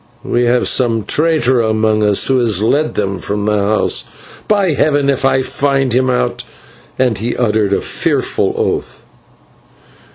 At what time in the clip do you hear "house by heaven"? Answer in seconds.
3.59-5.11